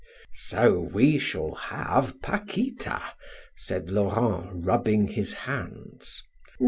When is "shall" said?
1.19-1.53